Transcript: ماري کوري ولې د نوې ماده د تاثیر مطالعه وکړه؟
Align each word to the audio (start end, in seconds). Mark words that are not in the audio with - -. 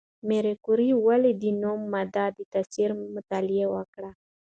ماري 0.27 0.53
کوري 0.65 0.89
ولې 1.05 1.31
د 1.41 1.43
نوې 1.61 1.85
ماده 1.93 2.25
د 2.37 2.39
تاثیر 2.53 2.89
مطالعه 3.15 3.67
وکړه؟ 3.75 4.09